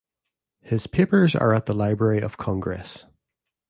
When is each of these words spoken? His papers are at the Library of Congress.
His 0.63 0.87
papers 0.87 1.35
are 1.35 1.53
at 1.53 1.67
the 1.67 1.75
Library 1.75 2.21
of 2.21 2.35
Congress. 2.35 3.05